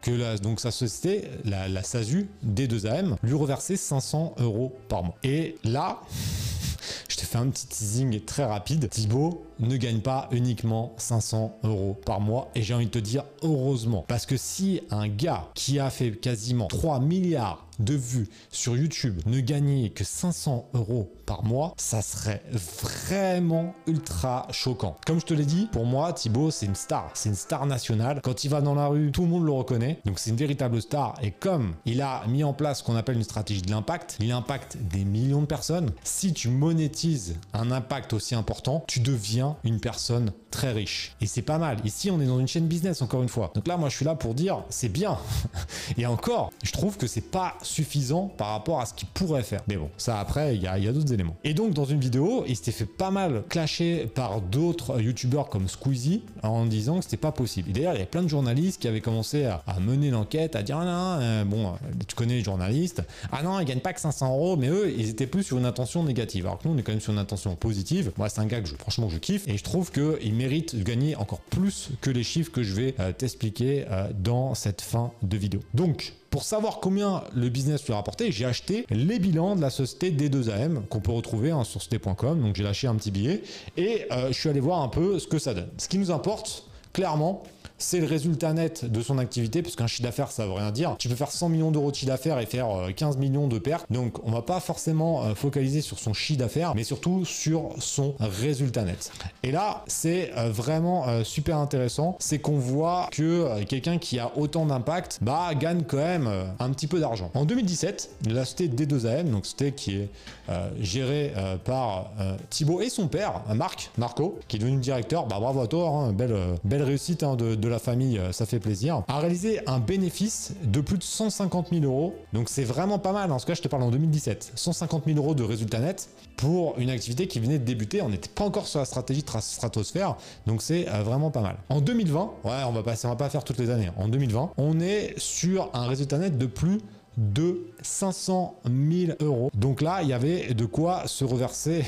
[0.00, 5.14] Que donc sa société, la, la SASU D2AM, lui reversait 500 euros par mois.
[5.22, 6.00] Et là,
[7.08, 8.88] je te fais un petit teasing très rapide.
[8.88, 12.50] Thibaut ne gagne pas uniquement 500 euros par mois.
[12.56, 14.04] Et j'ai envie de te dire heureusement.
[14.08, 19.20] Parce que si un gars qui a fait quasiment 3 milliards de vues sur YouTube
[19.26, 22.42] ne gagnait que 500 euros par mois, ça serait
[22.82, 24.96] vraiment ultra choquant.
[25.06, 27.10] Comme je te l'ai dit, pour moi, Thibaut, c'est une star.
[27.14, 28.20] C'est une star nationale.
[28.22, 30.00] Quand il va dans la rue, tout le monde le reconnaît.
[30.04, 31.14] Donc c'est une véritable star.
[31.22, 34.32] Et comme il a mis en place ce qu'on appelle une stratégie de l'impact, il
[34.32, 35.90] impacte des millions de personnes.
[36.04, 41.16] Si tu monétises un impact aussi important, tu deviens une personne très riche.
[41.20, 41.78] Et c'est pas mal.
[41.84, 43.50] Ici, on est dans une chaîne business, encore une fois.
[43.54, 45.18] Donc là, moi, je suis là pour dire, c'est bien.
[45.96, 49.62] Et encore, je trouve que c'est pas suffisant par rapport à ce qu'il pourrait faire.
[49.68, 51.36] Mais bon, ça après, il y a, d'autres éléments.
[51.44, 55.68] Et donc, dans une vidéo, il s'était fait pas mal clasher par d'autres youtubeurs comme
[55.68, 57.72] Squeezie en disant que c'était pas possible.
[57.72, 60.78] D'ailleurs, il y a plein de journalistes qui avaient commencé à, mener l'enquête, à dire
[60.78, 61.70] ah non, euh, bon, euh,
[62.06, 65.08] tu connais les journalistes, ah non, ils gagnent pas que 500 euros, mais eux, ils
[65.08, 66.46] étaient plus sur une intention négative.
[66.46, 68.12] Alors que nous, on est quand même sur une intention positive.
[68.16, 70.82] Moi, c'est un gars que je, franchement, je kiffe et je trouve qu'il mérite de
[70.82, 75.12] gagner encore plus que les chiffres que je vais euh, t'expliquer euh, dans cette fin
[75.22, 75.60] de vidéo.
[75.74, 79.68] Donc, pour savoir combien le business lui a rapporté, j'ai acheté les bilans de la
[79.68, 82.40] société D2AM qu'on peut retrouver hein, sur ct.com.
[82.40, 83.42] Donc j'ai lâché un petit billet
[83.76, 85.68] et euh, je suis allé voir un peu ce que ça donne.
[85.76, 86.64] Ce qui nous importe,
[86.94, 87.42] clairement,
[87.82, 90.94] c'est le résultat net de son activité, parce qu'un chiffre d'affaires, ça veut rien dire.
[90.98, 93.58] Tu peux faire 100 millions d'euros de chiffre d'affaires et faire euh, 15 millions de
[93.58, 93.86] pertes.
[93.90, 98.14] Donc, on va pas forcément euh, focaliser sur son chiffre d'affaires, mais surtout sur son
[98.20, 99.10] résultat net.
[99.42, 102.16] Et là, c'est euh, vraiment euh, super intéressant.
[102.20, 106.44] C'est qu'on voit que euh, quelqu'un qui a autant d'impact, bah, gagne quand même euh,
[106.60, 107.30] un petit peu d'argent.
[107.34, 110.08] En 2017, la société D2AM, donc société qui est
[110.48, 114.78] euh, gérée euh, par euh, Thibaut et son père, euh, Marc, Marco, qui est devenu
[114.78, 115.26] directeur.
[115.26, 118.30] Bah, bravo à toi, hein, belle, euh, belle réussite hein, de, de la famille, euh,
[118.32, 119.02] ça fait plaisir.
[119.08, 122.14] A réalisé un bénéfice de plus de 150 000 euros.
[122.32, 123.32] Donc c'est vraiment pas mal.
[123.32, 124.52] En ce cas, je te parle en 2017.
[124.54, 128.02] 150 000 euros de résultat net pour une activité qui venait de débuter.
[128.02, 130.16] On n'était pas encore sur la stratégie tra- stratosphère.
[130.46, 131.56] Donc c'est euh, vraiment pas mal.
[131.68, 133.90] En 2020, ouais, on va, passer, on va pas faire toutes les années.
[133.96, 136.78] En 2020, on est sur un résultat net de plus
[137.16, 139.50] de 500 000 euros.
[139.54, 141.84] Donc là, il y avait de quoi se reverser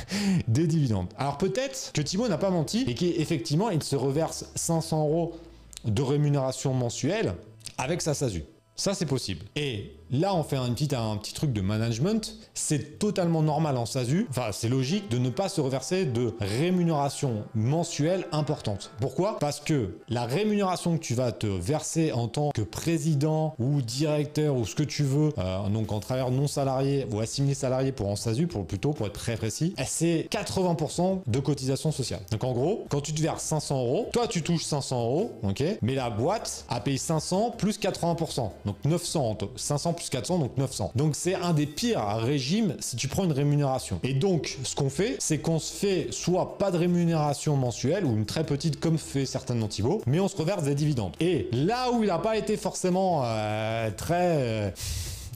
[0.48, 1.08] des dividendes.
[1.16, 5.36] Alors peut-être que Thibaut n'a pas menti et qu'effectivement, il se reverse 500 euros
[5.84, 7.34] de rémunération mensuelle
[7.76, 8.44] avec sa SASU.
[8.74, 9.44] Ça, c'est possible.
[9.56, 12.34] Et là, on fait un petit, truc de management.
[12.54, 14.26] C'est totalement normal en SASU.
[14.30, 18.90] Enfin, c'est logique de ne pas se reverser de rémunération mensuelle importante.
[19.00, 19.38] Pourquoi?
[19.38, 24.56] Parce que la rémunération que tu vas te verser en tant que président ou directeur
[24.56, 28.08] ou ce que tu veux, euh, donc en travailleur non salarié ou assimilé salarié pour
[28.08, 32.20] en SASU, pour plutôt pour être très précis, c'est 80% de cotisation sociale.
[32.30, 35.62] Donc en gros, quand tu te verses 500 euros, toi tu touches 500 euros, ok,
[35.82, 39.48] mais la boîte a payé 500 plus 80%, donc 900 en tout.
[39.56, 40.92] 500 plus 400, donc 900.
[40.94, 44.00] Donc c'est un des pires régimes si tu prends une rémunération.
[44.02, 48.16] Et donc, ce qu'on fait, c'est qu'on se fait soit pas de rémunération mensuelle, ou
[48.16, 51.12] une très petite comme fait certainement Thibaut, mais on se reverse des dividendes.
[51.20, 54.36] Et là où il n'a pas été forcément euh, très...
[54.38, 54.70] euh,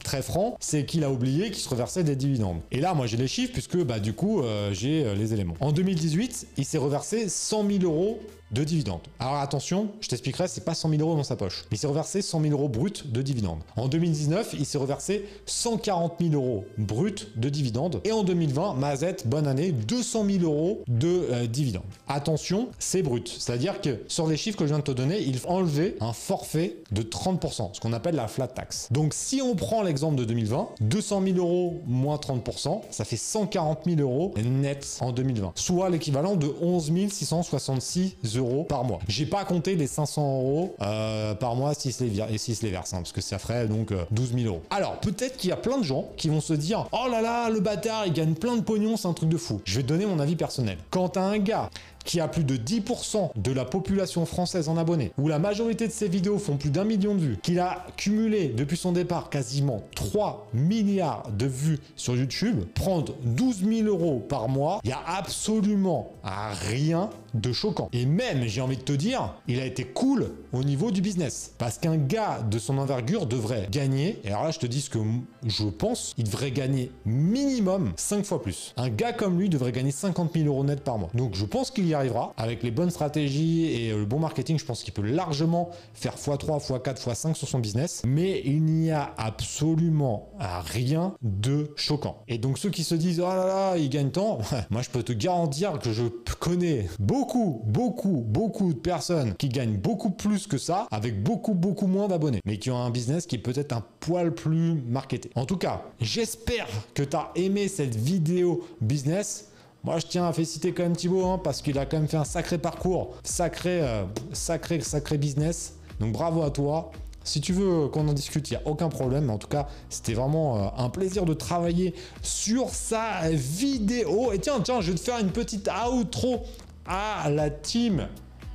[0.03, 2.59] très franc, c'est qu'il a oublié qu'il se reversait des dividendes.
[2.71, 5.53] Et là, moi, j'ai les chiffres puisque, bah, du coup, euh, j'ai les éléments.
[5.61, 8.19] En 2018, il s'est reversé 100 000 euros
[8.53, 9.01] de dividendes.
[9.19, 11.65] Alors attention, je t'expliquerai, c'est pas 100 000 euros dans sa poche.
[11.71, 13.59] Il s'est reversé 100 000 euros bruts de dividendes.
[13.75, 18.01] En 2019, il s'est reversé 140 000 euros bruts de dividendes.
[18.03, 21.83] Et en 2020, Mazette, bonne année, 200 000 euros de euh, dividendes.
[22.07, 23.27] Attention, c'est brut.
[23.39, 26.13] C'est-à-dire que sur les chiffres que je viens de te donner, il faut enlever un
[26.13, 28.87] forfait de 30%, ce qu'on appelle la flat tax.
[28.91, 33.79] Donc si on prend l'exemple de 2020, 200 000 euros moins 30%, ça fait 140
[33.85, 35.53] 000 euros net en 2020.
[35.55, 38.99] Soit l'équivalent de 11 666 euros par mois.
[39.07, 42.81] J'ai pas compté les 500 euros euh, par mois s'ils se les, se les hein,
[42.91, 44.61] parce que ça ferait donc euh, 12 000 euros.
[44.69, 47.49] Alors, peut-être qu'il y a plein de gens qui vont se dire Oh là là,
[47.49, 49.61] le bâtard, il gagne plein de pognon, c'est un truc de fou.
[49.65, 50.77] Je vais te donner mon avis personnel.
[50.89, 51.69] Quand t'as un gars
[52.03, 55.91] qui a plus de 10% de la population française en abonnés, où la majorité de
[55.91, 59.83] ses vidéos font plus d'un million de vues, qu'il a cumulé depuis son départ quasiment
[59.95, 65.01] 3 milliards de vues sur YouTube, prendre 12 000 euros par mois, il y a
[65.05, 67.89] absolument rien de choquant.
[67.93, 71.53] Et même, j'ai envie de te dire, il a été cool au niveau du business.
[71.57, 74.89] Parce qu'un gars de son envergure devrait gagner, et alors là je te dis ce
[74.89, 74.99] que
[75.45, 78.73] je pense, il devrait gagner minimum 5 fois plus.
[78.77, 81.09] Un gars comme lui devrait gagner 50 000 euros net par mois.
[81.13, 82.33] Donc je pense qu'il y arrivera.
[82.37, 86.15] Avec les bonnes stratégies et euh, le bon marketing, je pense qu'il peut largement faire
[86.15, 88.01] x3, x4, x5 sur son business.
[88.05, 92.23] Mais il n'y a absolument rien de choquant.
[92.27, 94.39] Et donc ceux qui se disent oh là là, il gagne tant,
[94.69, 96.03] moi je peux te garantir que je
[96.39, 101.87] connais beaucoup, beaucoup, beaucoup de personnes qui gagnent beaucoup plus que ça avec beaucoup, beaucoup
[101.87, 105.29] moins d'abonnés, mais qui ont un business qui est peut-être un poil plus marketé.
[105.35, 109.49] En tout cas, j'espère que tu as aimé cette vidéo business.
[109.83, 112.17] Moi, je tiens à féliciter quand même Thibaut, hein, parce qu'il a quand même fait
[112.17, 115.73] un sacré parcours, sacré, euh, sacré, sacré business.
[115.99, 116.91] Donc bravo à toi.
[117.25, 119.29] Si tu veux qu'on en discute, il n'y a aucun problème.
[119.29, 124.31] En tout cas, c'était vraiment euh, un plaisir de travailler sur sa vidéo.
[124.31, 126.43] Et tiens, tiens, je vais te faire une petite outro
[126.85, 128.07] à la team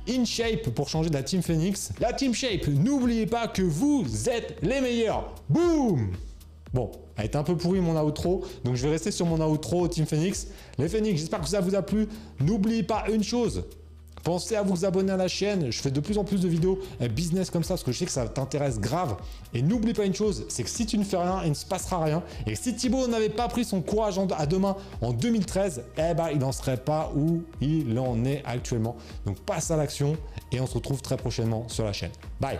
[0.07, 1.91] InShape pour changer de la team Phoenix.
[1.99, 5.35] La team Shape, n'oubliez pas que vous êtes les meilleurs.
[5.47, 6.11] Boum
[6.73, 9.87] Bon, elle était un peu pourrie mon outro, donc je vais rester sur mon outro
[9.87, 10.47] Team Phoenix.
[10.77, 12.07] Les Phoenix, j'espère que ça vous a plu.
[12.39, 13.65] N'oubliez pas une chose.
[14.23, 16.79] Pensez à vous abonner à la chaîne, je fais de plus en plus de vidéos
[17.01, 19.15] euh, business comme ça parce que je sais que ça t'intéresse grave.
[19.53, 21.65] Et n'oublie pas une chose, c'est que si tu ne fais rien, il ne se
[21.65, 22.21] passera rien.
[22.45, 26.29] Et si Thibaut n'avait pas pris son courage à deux mains en 2013, eh ben
[26.31, 28.97] il n'en serait pas où il en est actuellement.
[29.25, 30.17] Donc passe à l'action
[30.51, 32.11] et on se retrouve très prochainement sur la chaîne.
[32.41, 32.59] Bye